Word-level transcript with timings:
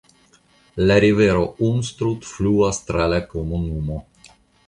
La 0.91 0.95
rivero 1.03 1.43
Unstrut 1.67 2.25
fluas 2.31 2.81
tra 2.89 3.07
la 3.13 3.23
komunumo. 3.35 4.01